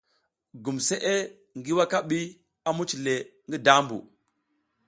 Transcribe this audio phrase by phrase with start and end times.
[0.63, 1.13] Gumsʼe
[1.57, 2.19] ngi wakabi
[2.67, 3.15] a muc le
[3.47, 3.97] ngi dambu.